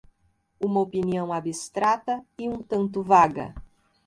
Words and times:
uma 0.59 0.79
opinião 0.79 1.31
abstrata 1.31 2.25
e 2.35 2.49
um 2.49 2.57
tanto 2.59 3.03
vaga 3.03 3.53